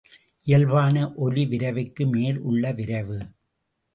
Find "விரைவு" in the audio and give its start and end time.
2.71-3.19